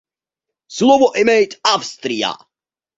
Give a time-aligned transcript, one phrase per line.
[0.65, 2.35] Слово имеет Австрия.